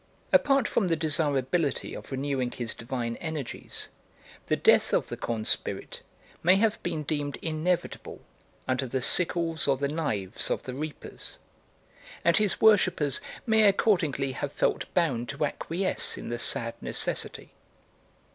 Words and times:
Apart 0.33 0.67
from 0.67 0.87
the 0.87 0.95
desirability 0.95 1.93
of 1.93 2.11
renewing 2.11 2.49
his 2.49 2.73
divine 2.73 3.17
energies, 3.17 3.89
the 4.47 4.55
death 4.55 4.93
of 4.93 5.09
the 5.09 5.15
corn 5.15 5.45
spirit 5.45 6.01
may 6.41 6.55
have 6.55 6.81
been 6.81 7.03
deemed 7.03 7.37
inevitable 7.43 8.19
under 8.67 8.87
the 8.87 8.99
sickles 9.03 9.67
or 9.67 9.77
the 9.77 9.87
knives 9.87 10.49
of 10.49 10.63
the 10.63 10.73
reapers, 10.73 11.37
and 12.25 12.37
his 12.37 12.59
worshippers 12.59 13.21
may 13.45 13.61
accordingly 13.67 14.31
have 14.31 14.51
felt 14.51 14.91
bound 14.95 15.29
to 15.29 15.45
acquiesce 15.45 16.17
in 16.17 16.29
the 16.29 16.39
sad 16.39 16.73
necessity. 16.81 17.51